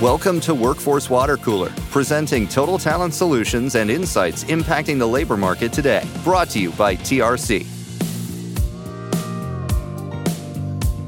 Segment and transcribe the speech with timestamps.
[0.00, 5.72] Welcome to Workforce Water Cooler, presenting total talent solutions and insights impacting the labor market
[5.72, 6.06] today.
[6.22, 7.66] Brought to you by TRC.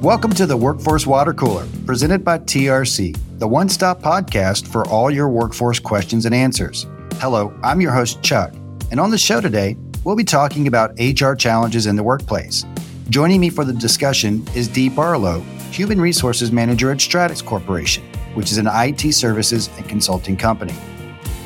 [0.03, 5.09] Welcome to the Workforce Water Cooler, presented by TRC, the one stop podcast for all
[5.09, 6.89] your workforce questions and answers.
[7.21, 8.53] Hello, I'm your host, Chuck,
[8.91, 12.65] and on the show today, we'll be talking about HR challenges in the workplace.
[13.09, 18.03] Joining me for the discussion is Dee Barlow, Human Resources Manager at Stratix Corporation,
[18.35, 20.75] which is an IT services and consulting company.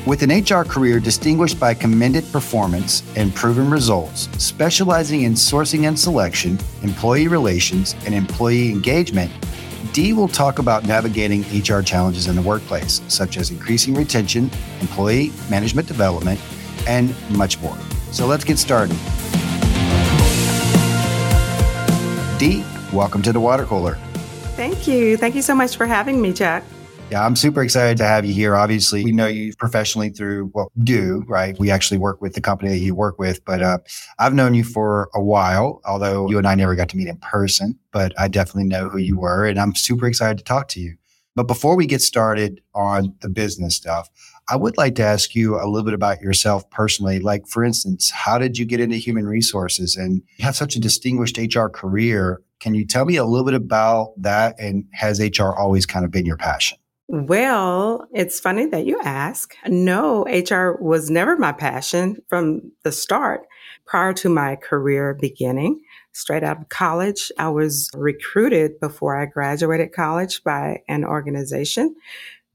[0.05, 5.97] With an HR career distinguished by commended performance and proven results, specializing in sourcing and
[5.97, 9.31] selection, employee relations, and employee engagement,
[9.93, 15.31] Dee will talk about navigating HR challenges in the workplace, such as increasing retention, employee
[15.49, 16.39] management development,
[16.87, 17.77] and much more.
[18.11, 18.97] So let's get started.
[22.37, 22.63] Dee,
[22.93, 23.97] welcome to the water cooler.
[24.55, 25.17] Thank you.
[25.17, 26.63] Thank you so much for having me, Chuck.
[27.11, 28.55] Yeah, I'm super excited to have you here.
[28.55, 31.57] Obviously, we know you professionally through well, do right.
[31.59, 33.77] We actually work with the company that you work with, but uh,
[34.17, 35.81] I've known you for a while.
[35.85, 38.97] Although you and I never got to meet in person, but I definitely know who
[38.97, 40.95] you were, and I'm super excited to talk to you.
[41.35, 44.09] But before we get started on the business stuff,
[44.49, 47.19] I would like to ask you a little bit about yourself personally.
[47.19, 51.37] Like, for instance, how did you get into human resources and have such a distinguished
[51.37, 52.41] HR career?
[52.59, 54.55] Can you tell me a little bit about that?
[54.59, 56.79] And has HR always kind of been your passion?
[57.07, 59.55] Well, it's funny that you ask.
[59.67, 63.41] No, HR was never my passion from the start.
[63.85, 65.81] Prior to my career beginning,
[66.13, 71.95] straight out of college, I was recruited before I graduated college by an organization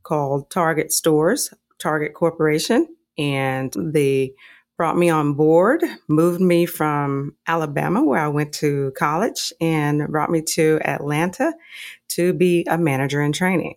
[0.03, 4.35] called Target Stores, Target Corporation, and they
[4.77, 10.31] brought me on board, moved me from Alabama, where I went to college, and brought
[10.31, 11.53] me to Atlanta
[12.09, 13.77] to be a manager in training.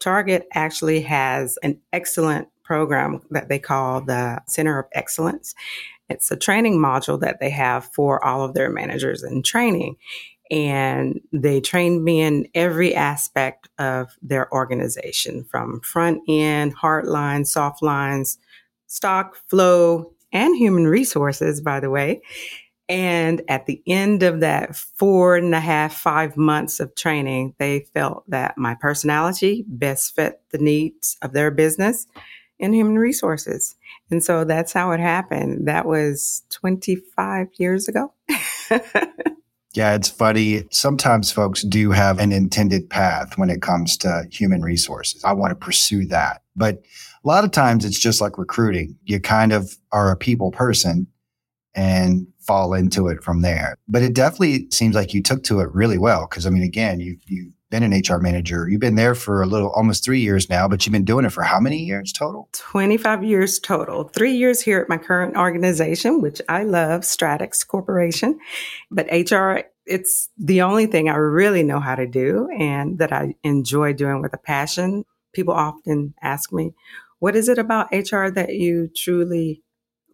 [0.00, 5.54] Target actually has an excellent program that they call the Center of Excellence.
[6.08, 9.96] It's a training module that they have for all of their managers in training.
[10.50, 17.50] And they trained me in every aspect of their organization from front end, hard lines,
[17.50, 18.38] soft lines,
[18.86, 22.20] stock, flow, and human resources, by the way.
[22.88, 27.86] And at the end of that four and a half, five months of training, they
[27.94, 32.06] felt that my personality best fit the needs of their business
[32.60, 33.76] and human resources.
[34.10, 35.66] And so that's how it happened.
[35.66, 38.12] That was 25 years ago.
[39.74, 40.64] yeah, it's funny.
[40.70, 45.24] Sometimes folks do have an intended path when it comes to human resources.
[45.24, 46.42] I want to pursue that.
[46.54, 46.82] But
[47.24, 48.96] a lot of times it's just like recruiting.
[49.04, 51.06] You kind of are a people person
[51.74, 53.76] and fall into it from there.
[53.88, 56.26] But it definitely seems like you took to it really well.
[56.26, 58.68] Cause I mean, again, you, you've been an HR manager.
[58.68, 61.30] You've been there for a little, almost three years now, but you've been doing it
[61.30, 62.48] for how many years total?
[62.52, 64.04] 25 years total.
[64.04, 68.38] Three years here at my current organization, which I love, Stratix Corporation.
[68.92, 73.34] But HR, it's the only thing I really know how to do and that I
[73.42, 75.04] enjoy doing with a passion.
[75.32, 76.74] People often ask me,
[77.18, 79.64] what is it about HR that you truly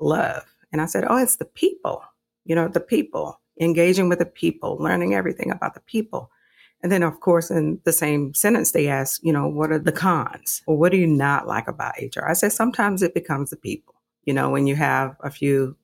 [0.01, 0.45] love?
[0.73, 2.05] And I said, oh, it's the people
[2.45, 6.31] you know, the people, engaging with the people, learning everything about the people.
[6.83, 9.93] And then, of course, in the same sentence, they ask, you know, what are the
[9.93, 12.27] cons or what do you not like about HR?
[12.27, 13.95] I said, sometimes it becomes the people.
[14.25, 15.77] You know, when you have a few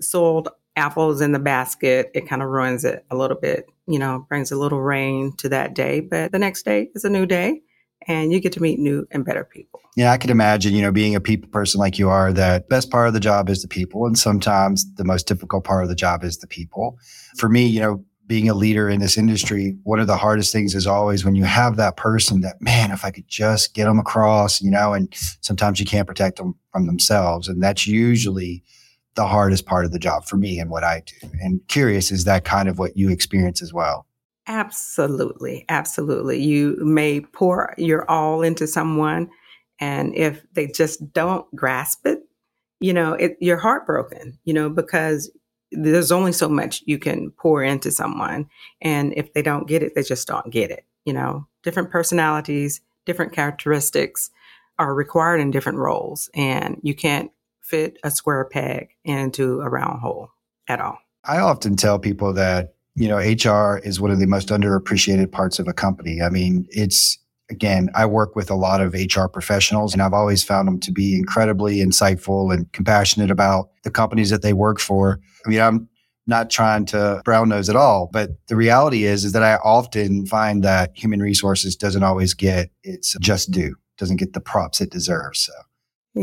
[0.00, 4.24] sold apples in the basket, it kind of ruins it a little bit, you know,
[4.28, 6.00] brings a little rain to that day.
[6.00, 7.62] But the next day is a new day
[8.06, 9.80] and you get to meet new and better people.
[9.96, 12.90] Yeah, I could imagine, you know, being a people person like you are, that best
[12.90, 14.06] part of the job is the people.
[14.06, 16.98] And sometimes the most difficult part of the job is the people.
[17.36, 20.74] For me, you know, being a leader in this industry, one of the hardest things
[20.74, 23.98] is always when you have that person that, man, if I could just get them
[23.98, 27.48] across, you know, and sometimes you can't protect them from themselves.
[27.48, 28.62] And that's usually
[29.14, 31.28] the hardest part of the job for me and what I do.
[31.40, 34.06] And curious, is that kind of what you experience as well?
[34.48, 35.66] Absolutely.
[35.68, 36.42] Absolutely.
[36.42, 39.30] You may pour your all into someone,
[39.78, 42.20] and if they just don't grasp it,
[42.80, 45.30] you know, it, you're heartbroken, you know, because
[45.70, 48.48] there's only so much you can pour into someone.
[48.80, 50.84] And if they don't get it, they just don't get it.
[51.04, 54.30] You know, different personalities, different characteristics
[54.78, 57.30] are required in different roles, and you can't
[57.60, 60.30] fit a square peg into a round hole
[60.68, 60.98] at all.
[61.24, 65.60] I often tell people that you know, HR is one of the most underappreciated parts
[65.60, 66.20] of a company.
[66.20, 67.16] I mean, it's
[67.48, 70.92] again, I work with a lot of HR professionals and I've always found them to
[70.92, 75.20] be incredibly insightful and compassionate about the companies that they work for.
[75.46, 75.88] I mean, I'm
[76.26, 80.26] not trying to brown nose at all, but the reality is, is that I often
[80.26, 83.76] find that human resources doesn't always get its just due.
[83.96, 85.40] doesn't get the props it deserves.
[85.40, 85.52] So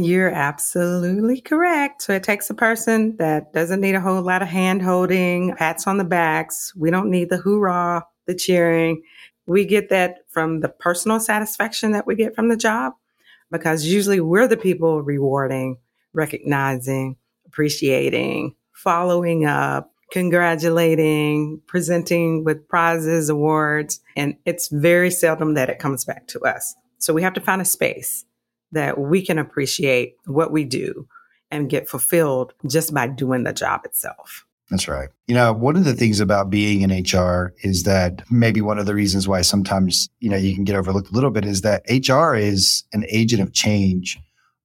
[0.03, 2.01] you're absolutely correct.
[2.01, 5.87] So it takes a person that doesn't need a whole lot of hand holding, pats
[5.87, 6.73] on the backs.
[6.75, 9.01] We don't need the hoorah, the cheering.
[9.45, 12.93] We get that from the personal satisfaction that we get from the job
[13.51, 15.77] because usually we're the people rewarding,
[16.13, 17.15] recognizing,
[17.45, 24.01] appreciating, following up, congratulating, presenting with prizes, awards.
[24.15, 26.75] And it's very seldom that it comes back to us.
[26.97, 28.24] So we have to find a space
[28.75, 31.07] that we can appreciate what we do
[31.49, 34.45] and get fulfilled just by doing the job itself.
[34.69, 35.09] That's right.
[35.27, 38.87] You know, one of the things about being in HR is that maybe one of
[38.87, 41.83] the reasons why sometimes, you know, you can get overlooked a little bit is that
[41.87, 44.19] HR is an agent of change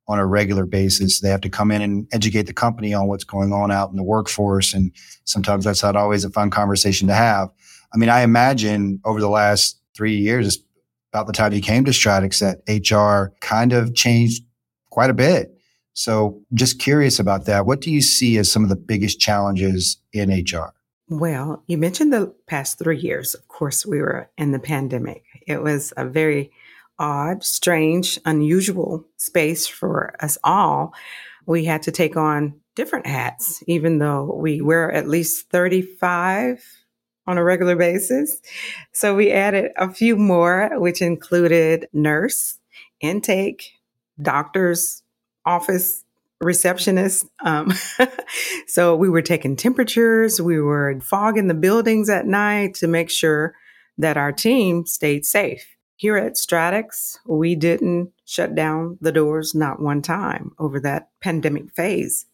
[0.08, 1.20] on a regular basis.
[1.20, 3.96] They have to come in and educate the company on what's going on out in
[3.96, 4.72] the workforce.
[4.72, 4.90] And
[5.24, 7.50] sometimes that's not always a fun conversation to have.
[7.92, 10.58] I mean, I imagine over the last three years,
[11.12, 14.44] about the time you came to Stratix, that HR kind of changed
[14.90, 15.56] quite a bit
[16.00, 17.66] so, just curious about that.
[17.66, 20.72] What do you see as some of the biggest challenges in HR?
[21.08, 23.34] Well, you mentioned the past three years.
[23.34, 25.24] Of course, we were in the pandemic.
[25.46, 26.52] It was a very
[26.98, 30.94] odd, strange, unusual space for us all.
[31.46, 36.64] We had to take on different hats, even though we wear at least 35
[37.30, 38.40] on a regular basis.
[38.92, 42.58] So we added a few more, which included nurse,
[43.00, 43.70] intake,
[44.20, 45.02] doctors,
[45.46, 46.04] office
[46.40, 47.26] receptionist.
[47.44, 47.72] Um,
[48.66, 53.54] so we were taking temperatures, we were fogging the buildings at night to make sure
[53.98, 55.76] that our team stayed safe.
[55.96, 61.70] Here at Stratix, we didn't shut down the doors not one time over that pandemic
[61.72, 62.26] phase.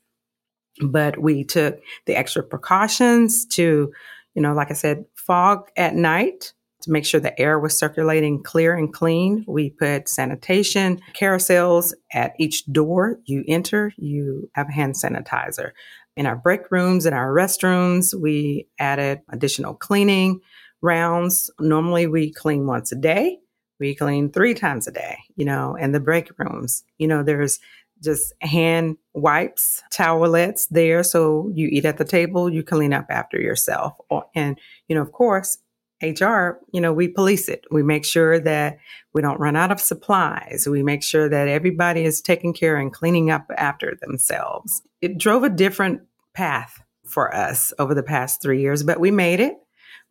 [0.81, 3.93] But we took the extra precautions to,
[4.37, 6.53] you know, like I said, fog at night
[6.83, 9.45] to make sure the air was circulating clear and clean.
[9.49, 13.93] We put sanitation carousels at each door you enter.
[13.97, 15.71] You have hand sanitizer.
[16.17, 20.41] In our break rooms, and our restrooms, we added additional cleaning
[20.83, 21.51] rounds.
[21.59, 23.39] Normally we clean once a day.
[23.81, 27.59] We clean three times a day, you know, and the break rooms, you know, there's
[28.03, 31.03] just hand wipes, towelettes there.
[31.03, 33.95] So you eat at the table, you clean up after yourself.
[34.35, 34.59] And,
[34.89, 35.59] you know, of course,
[36.03, 37.65] HR, you know, we police it.
[37.71, 38.79] We make sure that
[39.15, 40.67] we don't run out of supplies.
[40.71, 44.83] We make sure that everybody is taking care and cleaning up after themselves.
[45.01, 46.03] It drove a different
[46.35, 49.55] path for us over the past three years, but we made it.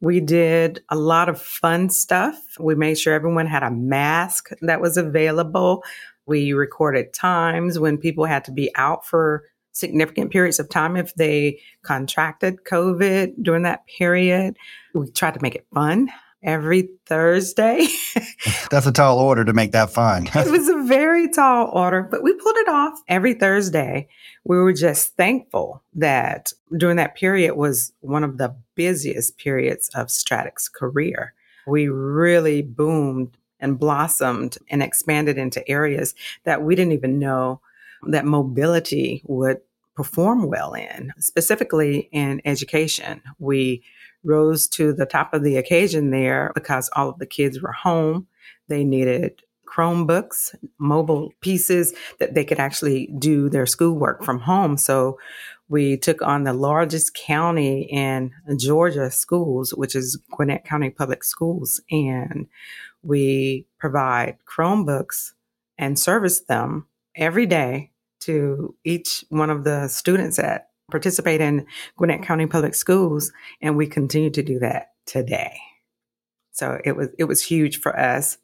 [0.02, 2.36] We did a lot of fun stuff.
[2.60, 5.84] We made sure everyone had a mask that was available.
[6.26, 11.14] We recorded times when people had to be out for significant periods of time if
[11.16, 14.58] they contracted COVID during that period.
[14.94, 16.10] We tried to make it fun
[16.46, 17.88] every Thursday.
[18.70, 20.28] That's a tall order to make that fun.
[20.36, 24.08] it was a very tall order, but we pulled it off every Thursday.
[24.46, 30.08] We were just thankful that during that period was one of the busiest periods of
[30.08, 31.34] Stratix career.
[31.68, 36.14] We really boomed and blossomed and expanded into areas
[36.44, 37.60] that we didn't even know
[38.08, 39.58] that mobility would
[39.96, 43.22] perform well in, specifically in education.
[43.40, 43.84] We
[44.24, 48.28] rose to the top of the occasion there because all of the kids were home.
[48.68, 54.78] They needed Chromebooks, mobile pieces that they could actually do their schoolwork from home.
[54.78, 55.18] So
[55.68, 61.82] we took on the largest county in Georgia schools, which is Gwinnett County Public Schools.
[61.90, 62.48] And
[63.06, 65.32] we provide Chromebooks
[65.78, 71.66] and service them every day to each one of the students that participate in
[71.98, 73.32] Gwinnett County Public Schools,
[73.62, 75.58] and we continue to do that today.
[76.52, 78.38] So it was it was huge for us.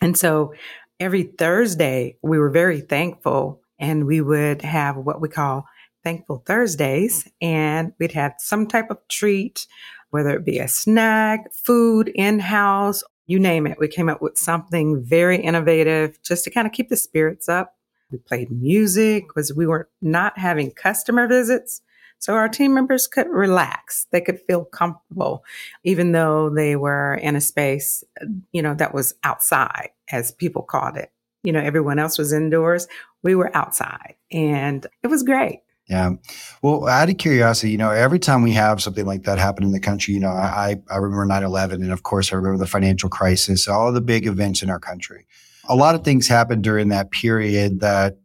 [0.00, 0.54] And so
[1.00, 5.66] every Thursday we were very thankful and we would have what we call
[6.04, 9.66] thankful Thursdays and we'd have some type of treat
[10.14, 13.78] whether it be a snack, food in-house, you name it.
[13.78, 17.74] We came up with something very innovative just to kind of keep the spirits up
[18.14, 21.82] we played music because we were not having customer visits.
[22.20, 24.06] So our team members could relax.
[24.10, 25.44] They could feel comfortable,
[25.82, 28.04] even though they were in a space,
[28.52, 31.10] you know, that was outside, as people called it.
[31.42, 32.86] You know, everyone else was indoors.
[33.22, 35.60] We were outside and it was great.
[35.88, 36.12] Yeah.
[36.62, 39.72] Well, out of curiosity, you know, every time we have something like that happen in
[39.72, 42.66] the country, you know, I, I remember 9 11, and of course, I remember the
[42.66, 45.26] financial crisis, all the big events in our country
[45.68, 48.18] a lot of things happen during that period that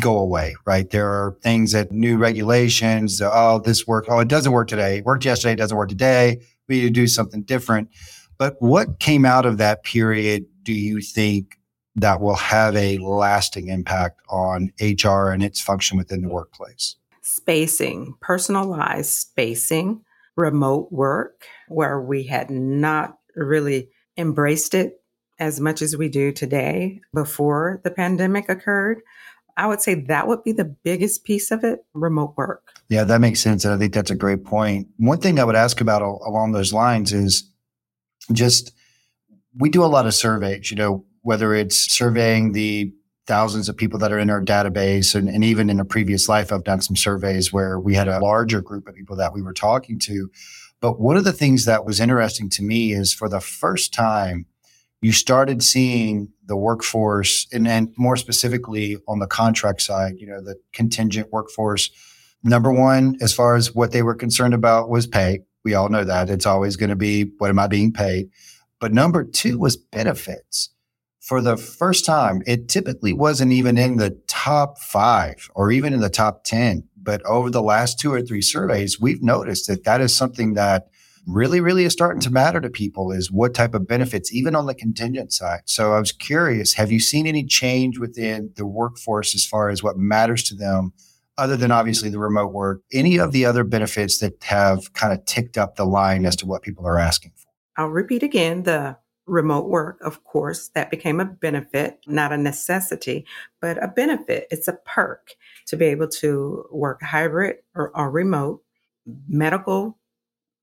[0.00, 0.90] go away, right?
[0.90, 4.98] There are things that new regulations, oh, this work, oh, it doesn't work today.
[4.98, 6.42] It worked yesterday, it doesn't work today.
[6.68, 7.88] We need to do something different.
[8.38, 11.55] But what came out of that period do you think
[11.96, 16.96] that will have a lasting impact on HR and its function within the workplace?
[17.22, 20.02] Spacing, personalized spacing,
[20.36, 25.00] remote work, where we had not really embraced it
[25.38, 29.00] as much as we do today before the pandemic occurred.
[29.56, 32.74] I would say that would be the biggest piece of it remote work.
[32.88, 33.64] Yeah, that makes sense.
[33.64, 34.88] And I think that's a great point.
[34.98, 37.50] One thing I would ask about along those lines is
[38.32, 38.72] just
[39.58, 42.92] we do a lot of surveys, you know, whether it's surveying the
[43.26, 45.12] thousands of people that are in our database.
[45.12, 48.20] And, and even in a previous life, I've done some surveys where we had a
[48.20, 50.30] larger group of people that we were talking to.
[50.80, 54.46] But one of the things that was interesting to me is for the first time,
[55.02, 60.40] you started seeing the workforce and, and more specifically on the contract side, you know,
[60.40, 61.90] the contingent workforce.
[62.44, 65.40] Number one, as far as what they were concerned about was pay.
[65.64, 68.30] We all know that it's always going to be what am I being paid?
[68.78, 70.70] But number two was benefits.
[71.26, 75.98] For the first time, it typically wasn't even in the top five or even in
[75.98, 76.84] the top 10.
[76.96, 80.86] But over the last two or three surveys, we've noticed that that is something that
[81.26, 84.66] really, really is starting to matter to people is what type of benefits, even on
[84.66, 85.62] the contingent side.
[85.64, 89.82] So I was curious, have you seen any change within the workforce as far as
[89.82, 90.92] what matters to them,
[91.36, 95.24] other than obviously the remote work, any of the other benefits that have kind of
[95.24, 97.50] ticked up the line as to what people are asking for?
[97.76, 103.26] I'll repeat again the remote work, of course, that became a benefit, not a necessity,
[103.60, 104.46] but a benefit.
[104.50, 105.34] It's a perk
[105.66, 108.62] to be able to work hybrid or, or remote.
[109.28, 109.96] Medical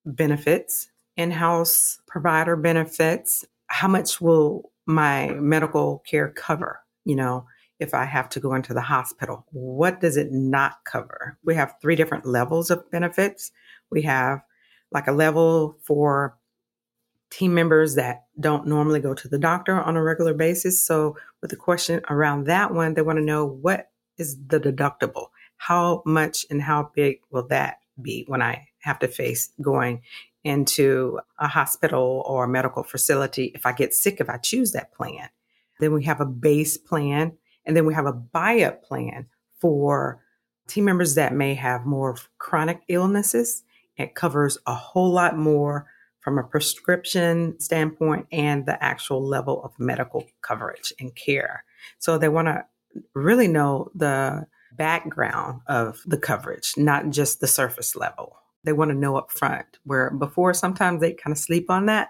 [0.06, 3.46] benefits, in house provider benefits.
[3.68, 6.82] How much will my medical care cover?
[7.06, 7.46] You know,
[7.80, 11.38] if I have to go into the hospital, what does it not cover?
[11.44, 13.52] We have three different levels of benefits.
[13.90, 14.42] We have
[14.92, 16.38] like a level for
[17.34, 20.86] team members that don't normally go to the doctor on a regular basis.
[20.86, 25.28] So, with the question around that one, they want to know what is the deductible?
[25.58, 30.04] How much and how big will that be when I have to face going
[30.44, 34.94] into a hospital or a medical facility if I get sick, if I choose that
[34.94, 35.30] plan.
[35.80, 39.28] Then we have a base plan, and then we have a buy up plan
[39.60, 40.22] for
[40.68, 43.64] team members that may have more chronic illnesses.
[43.98, 45.88] It covers a whole lot more
[46.24, 51.66] from a prescription standpoint and the actual level of medical coverage and care.
[52.00, 52.66] So they want to
[53.14, 58.38] really know the background of the coverage, not just the surface level.
[58.64, 62.10] They want to know up front, where before sometimes they kind of sleep on that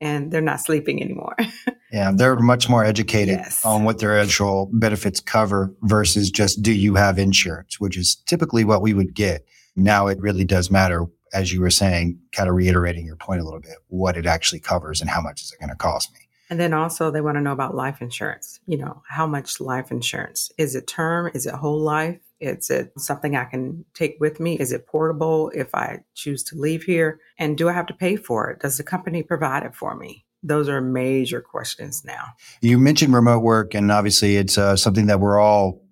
[0.00, 1.36] and they're not sleeping anymore.
[1.92, 3.64] yeah, they're much more educated yes.
[3.64, 8.64] on what their actual benefits cover versus just do you have insurance, which is typically
[8.64, 9.44] what we would get.
[9.74, 13.44] Now it really does matter, as you were saying, kind of reiterating your point a
[13.44, 16.20] little bit, what it actually covers and how much is it going to cost me.
[16.50, 18.60] And then also they want to know about life insurance.
[18.66, 20.50] You know, how much life insurance?
[20.56, 21.30] Is it term?
[21.34, 22.20] Is it whole life?
[22.40, 24.58] Is it something I can take with me?
[24.58, 27.20] Is it portable if I choose to leave here?
[27.38, 28.60] And do I have to pay for it?
[28.60, 30.24] Does the company provide it for me?
[30.42, 32.24] Those are major questions now.
[32.60, 35.82] You mentioned remote work, and obviously it's uh, something that we're all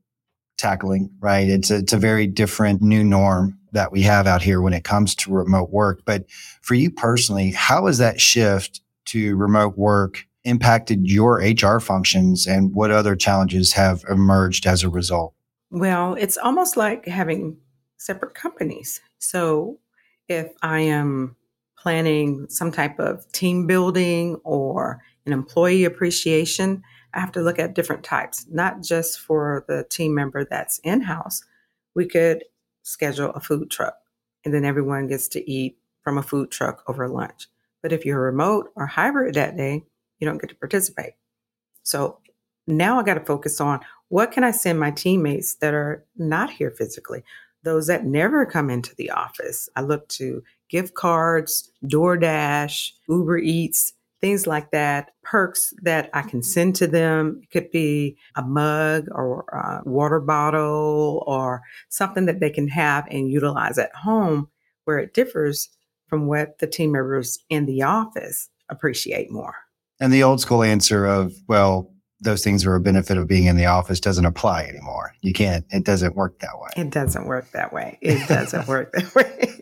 [0.56, 1.48] tackling, right?
[1.48, 4.84] It's a, it's a very different new norm that we have out here when it
[4.84, 6.02] comes to remote work.
[6.04, 6.24] But
[6.62, 12.74] for you personally, how has that shift to remote work impacted your HR functions and
[12.74, 15.34] what other challenges have emerged as a result?
[15.70, 17.58] Well, it's almost like having
[17.98, 19.00] separate companies.
[19.18, 19.78] So
[20.28, 21.36] if I am
[21.78, 27.74] planning some type of team building or an employee appreciation, I have to look at
[27.74, 31.42] different types, not just for the team member that's in house.
[31.94, 32.44] We could
[32.86, 33.96] schedule a food truck
[34.44, 37.48] and then everyone gets to eat from a food truck over lunch.
[37.82, 39.84] But if you're remote or hybrid that day,
[40.20, 41.14] you don't get to participate.
[41.82, 42.20] So
[42.68, 46.50] now I got to focus on what can I send my teammates that are not
[46.50, 47.24] here physically,
[47.64, 49.68] those that never come into the office.
[49.74, 53.94] I look to gift cards, DoorDash, Uber Eats,
[54.26, 56.48] things like that, perks that I can mm-hmm.
[56.48, 57.38] send to them.
[57.44, 63.06] It could be a mug or a water bottle or something that they can have
[63.08, 64.48] and utilize at home
[64.84, 65.68] where it differs
[66.08, 69.54] from what the team members in the office appreciate more.
[70.00, 73.56] And the old school answer of, well, those things are a benefit of being in
[73.56, 75.12] the office doesn't apply anymore.
[75.20, 76.70] You can't, it doesn't work that way.
[76.76, 77.98] It doesn't work that way.
[78.00, 79.52] It doesn't work that way.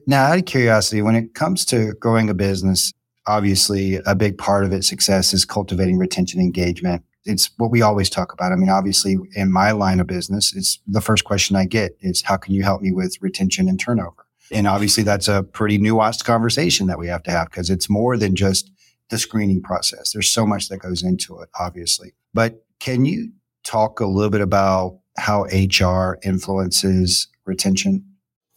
[0.06, 2.92] now, out of curiosity, when it comes to growing a business,
[3.26, 7.04] obviously a big part of its success is cultivating retention engagement.
[7.24, 8.52] It's what we always talk about.
[8.52, 12.22] I mean, obviously in my line of business, it's the first question I get is
[12.22, 14.26] how can you help me with retention and turnover?
[14.50, 18.16] And obviously that's a pretty nuanced conversation that we have to have because it's more
[18.16, 18.70] than just
[19.10, 20.12] the screening process.
[20.12, 22.14] There's so much that goes into it, obviously.
[22.32, 23.32] But can you
[23.64, 28.04] talk a little bit about how HR influences retention?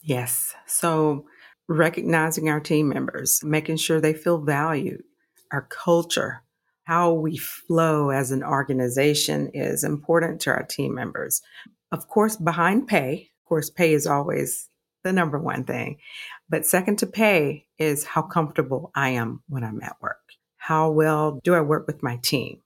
[0.02, 0.54] Yes.
[0.68, 1.26] So,
[1.68, 5.04] recognizing our team members, making sure they feel valued,
[5.52, 6.44] our culture,
[6.84, 11.42] how we flow as an organization is important to our team members.
[11.92, 14.70] Of course, behind pay, of course, pay is always
[15.04, 15.98] the number one thing.
[16.50, 20.25] But second to pay is how comfortable I am when I'm at work.
[20.68, 22.62] How well do I work with my team?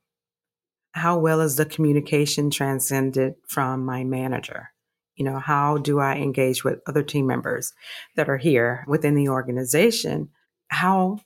[0.93, 4.69] How well is the communication transcended from my manager?
[5.17, 7.73] You know, how do I engage with other team members
[8.15, 10.29] that are here within the organization?
[10.69, 11.19] How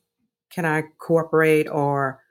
[0.50, 2.24] can I cooperate or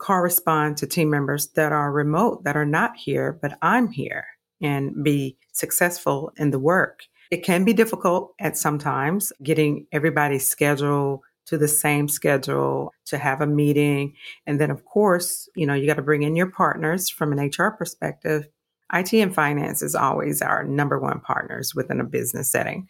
[0.00, 4.26] correspond to team members that are remote, that are not here, but I'm here
[4.62, 7.00] and be successful in the work?
[7.32, 13.40] It can be difficult at sometimes getting everybody's schedule to the same schedule to have
[13.40, 14.14] a meeting.
[14.46, 17.38] And then, of course, you know, you got to bring in your partners from an
[17.38, 18.46] HR perspective.
[18.92, 22.86] IT and finance is always our number one partners within a business setting.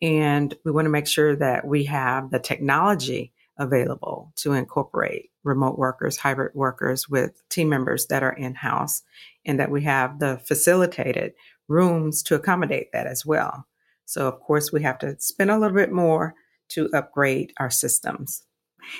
[0.00, 5.78] And we want to make sure that we have the technology available to incorporate remote
[5.78, 9.02] workers, hybrid workers with team members that are in house,
[9.44, 11.32] and that we have the facilitated
[11.68, 13.66] rooms to accommodate that as well.
[14.06, 16.34] So, of course, we have to spend a little bit more
[16.70, 18.42] to upgrade our systems.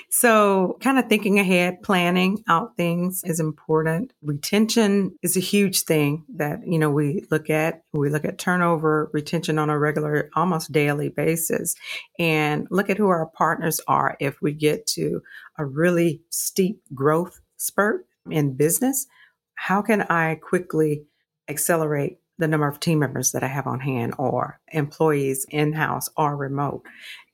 [0.09, 4.13] So, kind of thinking ahead, planning out things is important.
[4.21, 7.83] Retention is a huge thing that, you know, we look at.
[7.93, 11.75] We look at turnover, retention on a regular, almost daily basis,
[12.19, 14.15] and look at who our partners are.
[14.19, 15.21] If we get to
[15.57, 19.07] a really steep growth spurt in business,
[19.55, 21.05] how can I quickly
[21.47, 26.09] accelerate the number of team members that I have on hand or employees in house
[26.17, 26.83] or remote?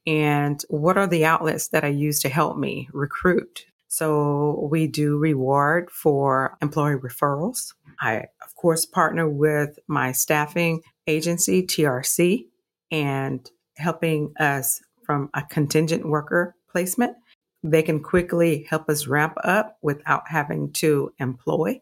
[0.07, 3.65] And what are the outlets that I use to help me recruit?
[3.89, 7.74] So we do reward for employee referrals.
[8.00, 12.46] I, of course, partner with my staffing agency, TRC,
[12.89, 17.17] and helping us from a contingent worker placement.
[17.63, 21.81] They can quickly help us ramp up without having to employ.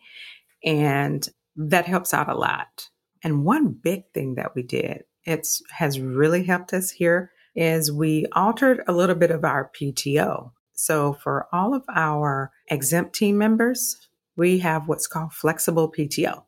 [0.64, 2.90] And that helps out a lot.
[3.24, 8.26] And one big thing that we did, it has really helped us here, is we
[8.34, 10.52] altered a little bit of our PTO.
[10.74, 13.96] So for all of our exempt team members,
[14.36, 16.44] we have what's called flexible PTO.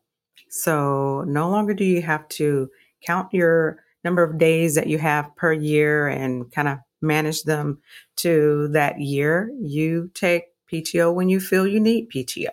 [0.50, 2.68] So no longer do you have to
[3.06, 7.80] count your number of days that you have per year and kind of manage them
[8.16, 9.50] to that year.
[9.60, 12.50] You take PTO when you feel you need PTO.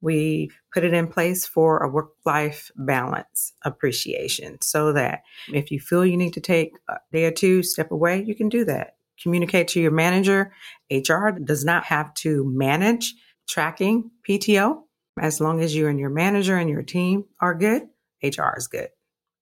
[0.00, 5.78] We put it in place for a work life balance appreciation so that if you
[5.78, 8.96] feel you need to take a day or two, step away, you can do that.
[9.22, 10.52] Communicate to your manager.
[10.90, 13.14] HR does not have to manage
[13.48, 14.82] tracking PTO.
[15.20, 17.82] As long as you and your manager and your team are good,
[18.22, 18.88] HR is good.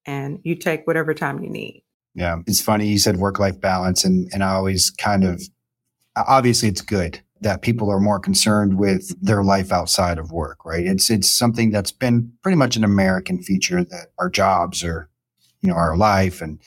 [0.04, 1.84] And you take whatever time you need.
[2.14, 2.38] Yeah.
[2.46, 2.88] It's funny.
[2.88, 5.40] You said work life balance, and, and I always kind of,
[6.16, 10.86] obviously, it's good that people are more concerned with their life outside of work, right?
[10.86, 15.08] It's it's something that's been pretty much an American feature that our jobs are,
[15.62, 16.42] you know, our life.
[16.42, 16.60] And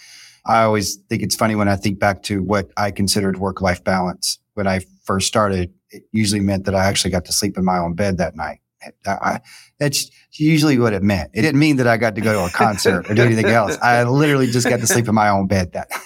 [0.46, 3.84] I always think it's funny when I think back to what I considered work life
[3.84, 5.74] balance when I first started.
[5.90, 8.60] It usually meant that I actually got to sleep in my own bed that night.
[9.80, 11.32] That's usually what it meant.
[11.34, 13.78] It didn't mean that I got to go to a concert or do anything else.
[13.82, 16.00] I literally just got to sleep in my own bed that night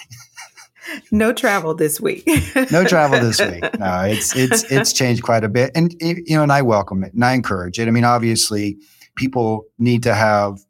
[1.10, 2.26] no travel this week.
[2.70, 3.78] no travel this week.
[3.78, 7.14] No, it's it's it's changed quite a bit, and you know, and I welcome it
[7.14, 7.88] and I encourage it.
[7.88, 8.78] I mean, obviously,
[9.16, 10.60] people need to have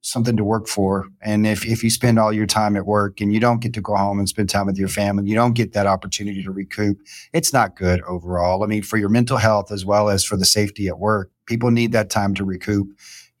[0.00, 3.32] something to work for, and if if you spend all your time at work and
[3.32, 5.72] you don't get to go home and spend time with your family, you don't get
[5.72, 6.98] that opportunity to recoup.
[7.32, 8.64] It's not good overall.
[8.64, 11.70] I mean, for your mental health as well as for the safety at work, people
[11.70, 12.88] need that time to recoup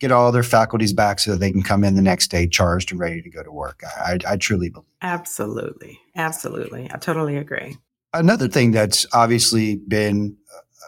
[0.02, 2.90] get all their faculties back so that they can come in the next day charged
[2.90, 3.82] and ready to go to work.
[3.96, 4.84] I, I, I truly believe.
[5.00, 6.00] Absolutely.
[6.16, 6.90] Absolutely.
[6.92, 7.76] I totally agree.
[8.12, 10.36] Another thing that's obviously been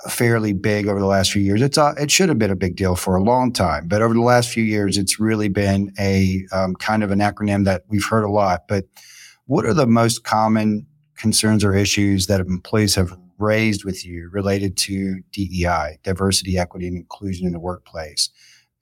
[0.09, 1.63] fairly big over the last few years.
[1.63, 4.13] It's uh, it should have been a big deal for a long time, but over
[4.13, 8.05] the last few years, it's really been a um, kind of an acronym that we've
[8.05, 8.67] heard a lot.
[8.69, 8.85] But
[9.47, 14.77] what are the most common concerns or issues that employees have raised with you related
[14.77, 18.29] to DEI, diversity, equity, and inclusion in the workplace?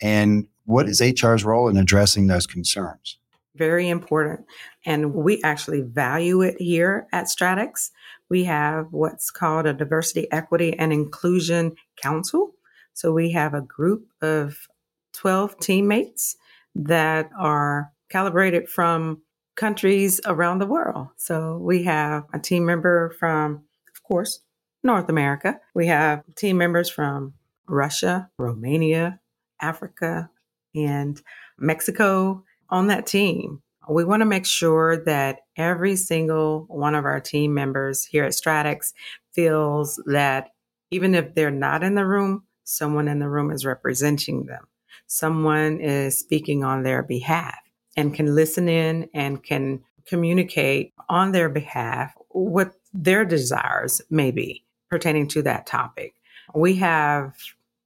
[0.02, 3.18] And what is HR's role in addressing those concerns?
[3.54, 4.46] Very important.
[4.84, 7.90] And we actually value it here at Stratix.
[8.28, 12.54] We have what's called a Diversity, Equity, and Inclusion Council.
[12.94, 14.68] So we have a group of
[15.12, 16.36] 12 teammates
[16.74, 19.22] that are calibrated from
[19.54, 21.08] countries around the world.
[21.16, 24.40] So we have a team member from, of course,
[24.82, 25.60] North America.
[25.74, 27.34] We have team members from
[27.68, 29.20] Russia, Romania,
[29.62, 30.28] Africa,
[30.74, 31.22] and
[31.58, 33.62] Mexico on that team.
[33.88, 38.32] We want to make sure that every single one of our team members here at
[38.32, 38.92] Stratix
[39.32, 40.50] feels that
[40.90, 44.66] even if they're not in the room, someone in the room is representing them.
[45.06, 47.58] Someone is speaking on their behalf
[47.96, 54.64] and can listen in and can communicate on their behalf what their desires may be
[54.90, 56.14] pertaining to that topic.
[56.54, 57.34] We have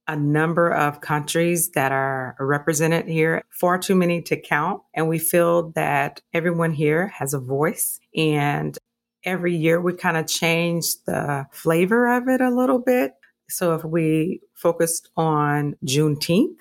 [0.07, 4.81] a number of countries that are represented here, far too many to count.
[4.93, 7.99] And we feel that everyone here has a voice.
[8.15, 8.77] And
[9.23, 13.13] every year we kind of change the flavor of it a little bit.
[13.49, 16.57] So if we focused on Juneteenth,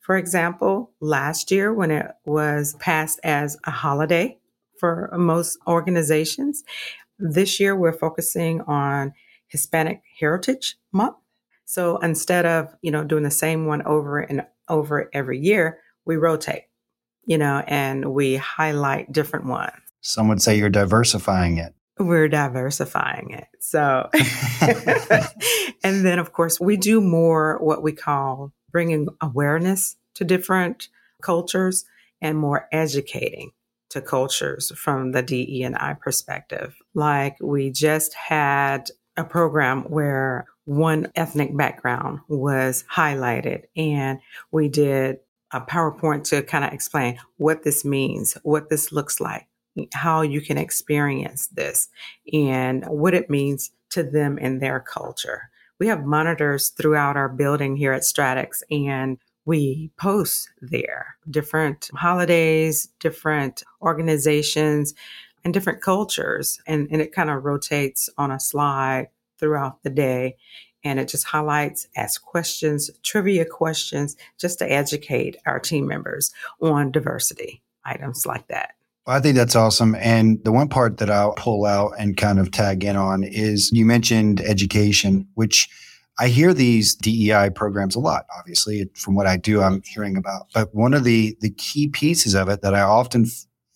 [0.00, 4.38] for example, last year when it was passed as a holiday
[4.78, 6.62] for most organizations,
[7.18, 9.14] this year we're focusing on
[9.46, 11.16] Hispanic Heritage Month.
[11.64, 16.16] So instead of, you know, doing the same one over and over every year, we
[16.16, 16.64] rotate,
[17.26, 19.72] you know, and we highlight different ones.
[20.00, 21.74] Some would say you're diversifying it.
[21.98, 23.46] We're diversifying it.
[23.60, 24.10] So,
[25.84, 30.88] and then of course, we do more what we call bringing awareness to different
[31.22, 31.84] cultures
[32.20, 33.52] and more educating
[33.90, 36.76] to cultures from the DE and I perspective.
[36.94, 45.18] Like we just had a program where one ethnic background was highlighted and we did
[45.52, 49.46] a PowerPoint to kind of explain what this means, what this looks like,
[49.92, 51.88] how you can experience this,
[52.32, 55.50] and what it means to them in their culture.
[55.78, 62.88] We have monitors throughout our building here at Stratix, and we post there different holidays,
[62.98, 64.94] different organizations,
[65.44, 66.58] and different cultures.
[66.66, 69.08] And, and it kind of rotates on a slide
[69.44, 70.36] throughout the day.
[70.84, 76.90] And it just highlights, asks questions, trivia questions, just to educate our team members on
[76.90, 78.72] diversity items like that.
[79.06, 79.94] I think that's awesome.
[79.96, 83.70] And the one part that I'll pull out and kind of tag in on is
[83.70, 85.68] you mentioned education, which
[86.18, 88.24] I hear these DEI programs a lot.
[88.38, 90.46] Obviously, from what I do, I'm hearing about.
[90.54, 93.26] But one of the the key pieces of it that I often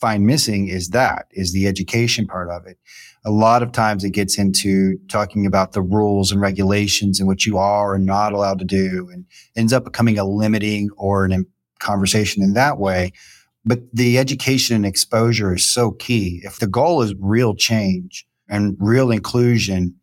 [0.01, 2.79] find missing is that is the education part of it.
[3.25, 7.45] A lot of times it gets into talking about the rules and regulations and what
[7.45, 11.45] you are and not allowed to do, and ends up becoming a limiting or an
[11.81, 13.13] conversation in that way.
[13.65, 16.41] But the education and exposure is so key.
[16.43, 19.95] If the goal is real change and real inclusion,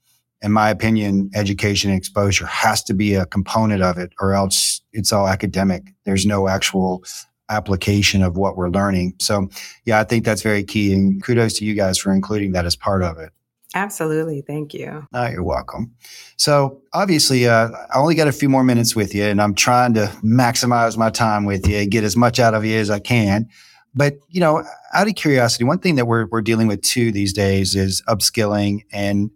[0.41, 4.81] in my opinion, education and exposure has to be a component of it, or else
[4.93, 5.84] it's all academic.
[6.05, 7.03] There's no actual
[7.49, 9.13] application of what we're learning.
[9.19, 9.49] So,
[9.86, 10.93] yeah, I think that's very key.
[10.93, 13.31] And kudos to you guys for including that as part of it.
[13.73, 14.41] Absolutely.
[14.41, 15.05] Thank you.
[15.13, 15.93] Oh, you're welcome.
[16.38, 19.93] So, obviously, uh, I only got a few more minutes with you, and I'm trying
[19.95, 23.49] to maximize my time with you, get as much out of you as I can.
[23.93, 27.34] But, you know, out of curiosity, one thing that we're, we're dealing with too these
[27.34, 29.29] days is upskilling and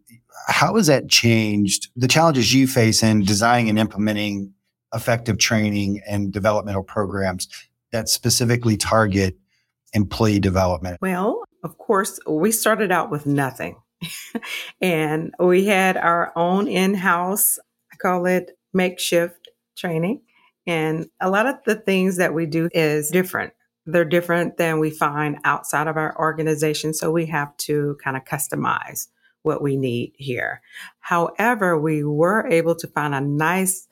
[0.47, 4.53] how has that changed the challenges you face in designing and implementing
[4.93, 7.47] effective training and developmental programs
[7.91, 9.37] that specifically target
[9.93, 10.97] employee development?
[11.01, 13.77] Well, of course, we started out with nothing.
[14.81, 17.59] and we had our own in house,
[17.91, 20.21] I call it makeshift training.
[20.65, 23.53] And a lot of the things that we do is different.
[23.85, 26.93] They're different than we find outside of our organization.
[26.93, 29.07] So we have to kind of customize
[29.41, 30.61] what we need here.
[30.99, 33.87] However, we were able to find a nice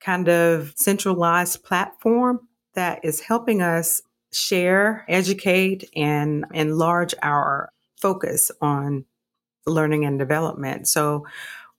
[0.00, 9.04] kind of centralized platform that is helping us share, educate, and enlarge our focus on
[9.66, 10.88] learning and development.
[10.88, 11.26] So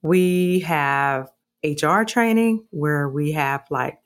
[0.01, 1.29] we have
[1.63, 3.99] HR training where we have like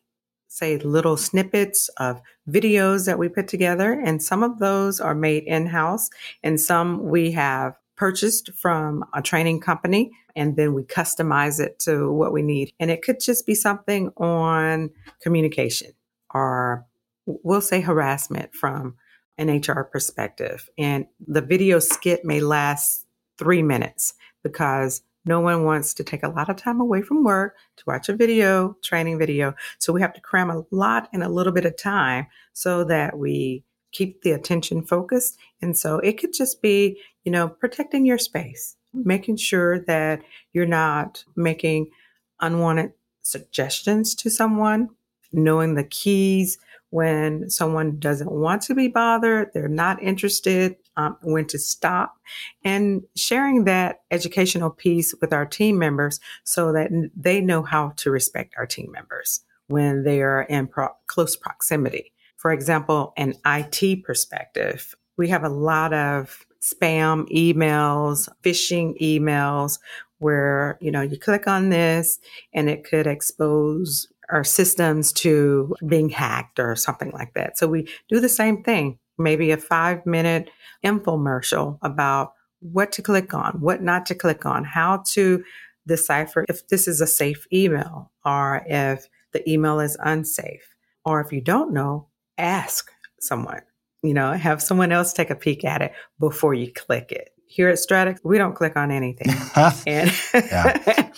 [0.48, 5.44] say little snippets of videos that we put together and some of those are made
[5.44, 6.10] in-house
[6.42, 12.12] and some we have purchased from a training company and then we customize it to
[12.12, 12.72] what we need.
[12.80, 15.92] And it could just be something on communication
[16.34, 16.86] or
[17.26, 18.96] we'll say harassment from
[19.38, 20.70] an HR perspective.
[20.78, 23.06] And the video skit may last
[23.38, 24.14] three minutes
[24.44, 28.08] because no one wants to take a lot of time away from work to watch
[28.08, 29.54] a video, training video.
[29.78, 33.18] So we have to cram a lot in a little bit of time so that
[33.18, 35.38] we keep the attention focused.
[35.62, 40.22] And so it could just be, you know, protecting your space, making sure that
[40.54, 41.92] you're not making
[42.40, 44.90] unwanted suggestions to someone,
[45.32, 46.58] knowing the keys
[46.90, 52.16] when someone doesn't want to be bothered, they're not interested, um, when to stop,
[52.64, 58.10] and sharing that educational piece with our team members so that they know how to
[58.10, 62.14] respect our team members when they are in pro- close proximity.
[62.38, 69.80] For example, an IT perspective, we have a lot of spam emails, phishing emails
[70.20, 72.20] where, you know, you click on this
[72.54, 77.58] and it could expose our systems to being hacked or something like that.
[77.58, 80.50] So we do the same thing, maybe a five minute
[80.84, 85.44] infomercial about what to click on, what not to click on, how to
[85.86, 90.74] decipher if this is a safe email or if the email is unsafe.
[91.06, 93.62] Or if you don't know, ask someone,
[94.04, 97.30] you know, have someone else take a peek at it before you click it.
[97.50, 99.34] Here at Stratix, we don't click on anything.
[99.88, 100.12] and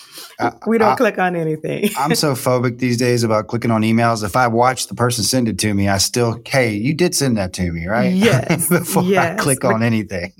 [0.67, 1.89] we don't I, click on anything.
[1.97, 4.23] I'm so phobic these days about clicking on emails.
[4.23, 7.37] If I watch the person send it to me, I still, hey, you did send
[7.37, 8.13] that to me, right?
[8.13, 8.69] Yes.
[8.69, 9.39] Before yes.
[9.39, 10.33] I click on anything.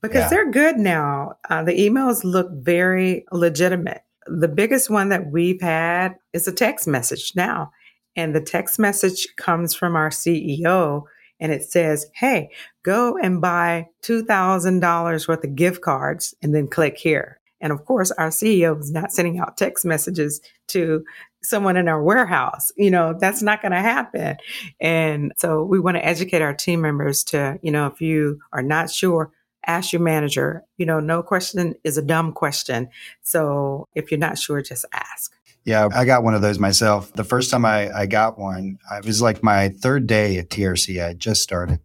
[0.00, 0.28] Because yeah.
[0.28, 1.36] they're good now.
[1.50, 4.02] Uh, the emails look very legitimate.
[4.28, 7.72] The biggest one that we've had is a text message now.
[8.14, 11.02] And the text message comes from our CEO
[11.40, 12.50] and it says, Hey,
[12.82, 17.40] go and buy $2,000 worth of gift cards and then click here.
[17.60, 21.04] And of course, our CEO is not sending out text messages to
[21.42, 22.70] someone in our warehouse.
[22.76, 24.36] You know, that's not going to happen.
[24.80, 28.62] And so we want to educate our team members to, you know, if you are
[28.62, 29.32] not sure,
[29.66, 30.64] ask your manager.
[30.76, 32.88] You know, no question is a dumb question.
[33.22, 35.35] So if you're not sure, just ask.
[35.66, 37.12] Yeah, I got one of those myself.
[37.14, 41.04] The first time I, I got one, it was like my third day at TRC.
[41.04, 41.80] I just started.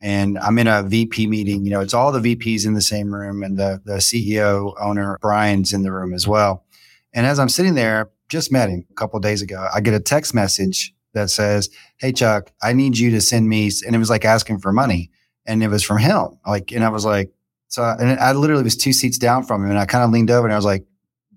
[0.00, 1.64] And I'm in a VP meeting.
[1.64, 5.16] You know, it's all the VPs in the same room, and the, the CEO owner,
[5.22, 6.64] Brian's in the room as well.
[7.12, 10.00] And as I'm sitting there, just met him a couple days ago, I get a
[10.00, 13.70] text message that says, Hey, Chuck, I need you to send me.
[13.86, 15.12] And it was like asking for money.
[15.46, 16.38] And it was from him.
[16.44, 17.30] Like, and I was like,
[17.68, 19.70] so, and I literally was two seats down from him.
[19.70, 20.84] And I kind of leaned over and I was like,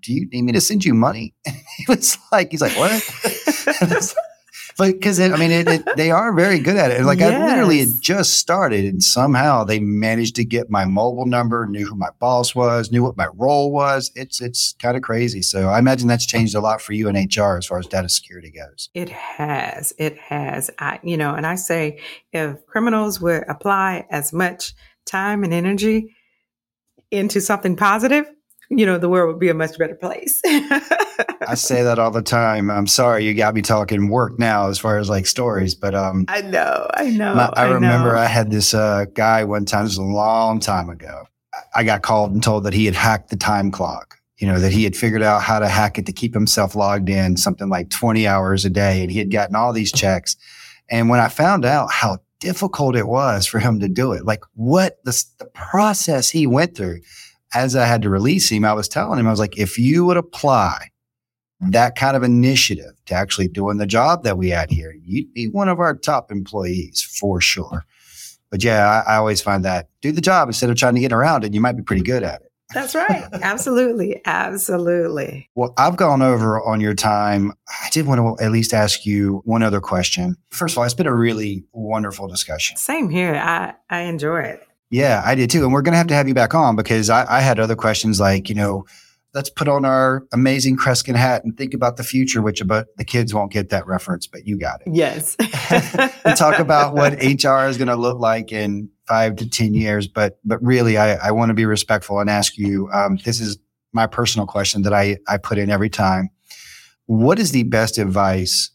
[0.04, 1.34] do you need me to send you money?
[1.76, 3.02] he was like, he's like, what?
[4.78, 7.04] because I mean, it, it, they are very good at it.
[7.04, 7.32] Like yes.
[7.32, 11.86] I literally had just started, and somehow they managed to get my mobile number, knew
[11.86, 14.10] who my boss was, knew what my role was.
[14.14, 15.42] It's it's kind of crazy.
[15.42, 18.08] So I imagine that's changed a lot for you in HR as far as data
[18.08, 18.90] security goes.
[18.94, 19.92] It has.
[19.98, 20.70] It has.
[20.78, 22.00] I, you know, and I say
[22.32, 24.74] if criminals would apply as much
[25.06, 26.14] time and energy
[27.10, 28.26] into something positive,
[28.70, 30.40] you know, the world would be a much better place.
[30.44, 32.70] I say that all the time.
[32.70, 36.24] I'm sorry you got me talking work now as far as like stories, but um
[36.28, 37.34] I know, I know.
[37.34, 38.18] My, I, I, remember know.
[38.18, 41.24] I had this uh, guy one time, this was a long time ago.
[41.74, 44.18] I got called and told that he had hacked the time clock.
[44.38, 47.08] You know, that he had figured out how to hack it to keep himself logged
[47.08, 49.02] in something like 20 hours a day.
[49.02, 50.36] And he had gotten all these checks.
[50.90, 54.42] And when I found out how difficult it was for him to do it, like
[54.54, 57.00] what the, the process he went through,
[57.54, 60.04] as I had to release him, I was telling him, I was like, if you
[60.06, 60.90] would apply
[61.60, 65.48] that kind of initiative to actually doing the job that we had here, you'd be
[65.48, 67.84] one of our top employees for sure.
[68.50, 71.12] But yeah, I, I always find that do the job instead of trying to get
[71.12, 72.50] around it, you might be pretty good at it.
[72.72, 73.24] That's right.
[73.32, 74.20] Absolutely.
[74.24, 75.48] Absolutely.
[75.54, 77.52] Well, I've gone over on your time.
[77.68, 80.36] I did want to at least ask you one other question.
[80.50, 82.76] First of all, it's been a really wonderful discussion.
[82.76, 83.34] Same here.
[83.34, 84.66] I, I enjoy it.
[84.94, 85.64] Yeah, I did too.
[85.64, 87.74] And we're going to have to have you back on because I, I had other
[87.74, 88.86] questions like, you know,
[89.34, 93.04] let's put on our amazing Kreskin hat and think about the future, which but the
[93.04, 94.94] kids won't get that reference, but you got it.
[94.94, 95.34] Yes.
[96.24, 100.06] and talk about what HR is going to look like in five to 10 years.
[100.06, 103.58] But, but really, I, I want to be respectful and ask you, um, this is
[103.92, 106.30] my personal question that I, I put in every time.
[107.06, 108.70] What is the best advice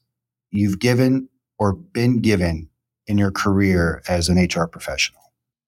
[0.52, 2.68] you've given or been given
[3.08, 5.19] in your career as an HR professional?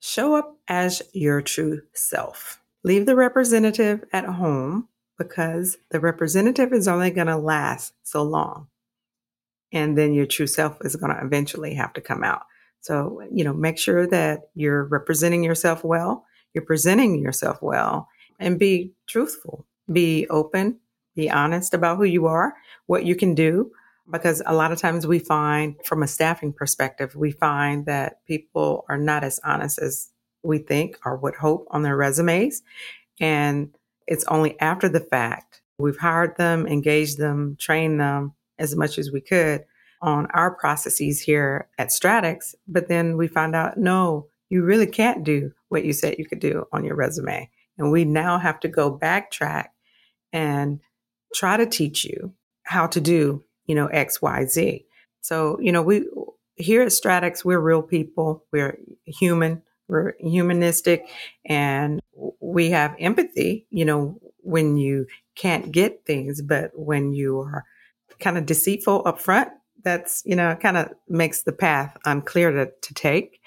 [0.04, 2.60] Show up as your true self.
[2.84, 4.88] Leave the representative at home
[5.20, 8.66] because the representative is only going to last so long.
[9.72, 12.42] And then your true self is going to eventually have to come out.
[12.80, 18.10] So, you know, make sure that you're representing yourself well, you're presenting yourself well,
[18.40, 20.80] and be truthful, be open,
[21.16, 22.56] be honest about who you are,
[22.88, 23.72] what you can do,
[24.12, 28.86] because a lot of times we find from a staffing perspective, we find that people
[28.90, 30.12] are not as honest as
[30.44, 32.62] we think or would hope on their resumes.
[33.20, 33.76] And
[34.08, 39.12] it's only after the fact we've hired them, engaged them, trained them as much as
[39.12, 39.66] we could
[40.02, 42.56] on our processes here at Stratix.
[42.68, 46.40] But then we find out, no, you really can't do what you said you could
[46.40, 47.50] do on your resume.
[47.78, 49.68] And we now have to go backtrack
[50.34, 50.80] and
[51.34, 54.86] try to teach you how to do you know, X, Y, Z.
[55.22, 56.06] So, you know, we,
[56.58, 58.44] here at Stratix, we're real people.
[58.52, 59.62] We're human.
[59.88, 61.08] We're humanistic
[61.46, 62.02] and
[62.42, 67.64] we have empathy, you know, when you can't get things, but when you are
[68.20, 69.48] kind of deceitful up front,
[69.86, 73.40] that's, you know, kind of makes the path unclear to, to take.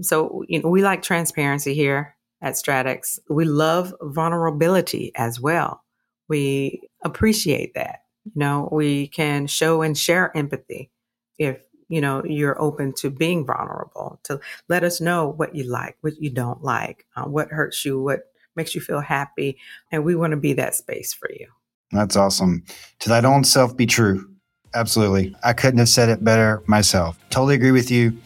[0.00, 3.18] So, you know, we like transparency here at Stratix.
[3.28, 5.82] We love vulnerability as well.
[6.28, 8.05] We appreciate that.
[8.26, 10.90] You know, we can show and share empathy
[11.38, 11.58] if
[11.88, 16.20] you know you're open to being vulnerable to let us know what you like what
[16.20, 18.24] you don't like uh, what hurts you what
[18.56, 19.58] makes you feel happy
[19.92, 21.46] and we want to be that space for you.
[21.92, 22.64] That's awesome.
[23.00, 24.28] To thine own self be true.
[24.74, 25.36] Absolutely.
[25.44, 27.18] I couldn't have said it better myself.
[27.30, 28.16] Totally agree with you.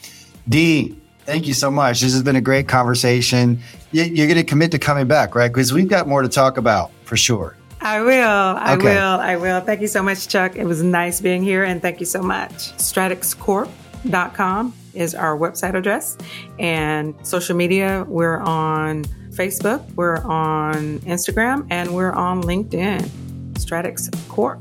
[0.48, 2.00] Dee thank you so much.
[2.00, 3.60] This has been a great conversation.
[3.92, 5.48] You're going to commit to coming back right?
[5.48, 8.12] Because we've got more to talk about for sure I will.
[8.18, 8.84] I okay.
[8.84, 9.20] will.
[9.20, 9.60] I will.
[9.60, 10.56] Thank you so much, Chuck.
[10.56, 12.72] It was nice being here and thank you so much.
[12.76, 16.18] StratixCorp.com is our website address
[16.58, 18.04] and social media.
[18.08, 23.08] We're on Facebook, we're on Instagram, and we're on LinkedIn.
[23.54, 24.60] Stratix Corp.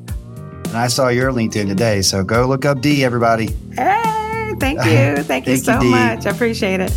[0.67, 3.47] And I saw your LinkedIn today, so go look up Dee, everybody.
[3.75, 5.23] Hey, thank you.
[5.23, 6.25] Thank, thank you so you, much.
[6.25, 6.91] I appreciate it.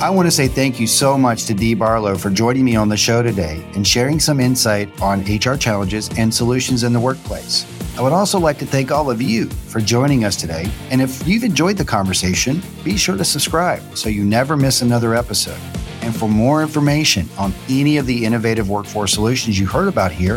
[0.00, 2.88] I want to say thank you so much to Dee Barlow for joining me on
[2.88, 7.66] the show today and sharing some insight on HR challenges and solutions in the workplace.
[7.98, 10.70] I would also like to thank all of you for joining us today.
[10.92, 15.16] And if you've enjoyed the conversation, be sure to subscribe so you never miss another
[15.16, 15.58] episode.
[16.02, 20.36] And for more information on any of the innovative workforce solutions you heard about here,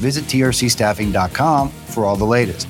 [0.00, 2.68] visit trcstaffing.com for all the latest.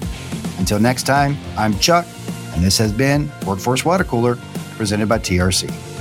[0.59, 2.07] Until next time, I'm Chuck,
[2.55, 4.37] and this has been Workforce Water Cooler
[4.77, 5.94] presented by TRC.